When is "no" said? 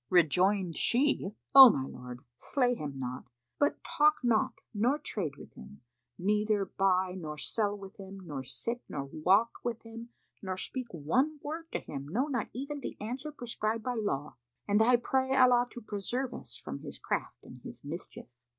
12.07-12.25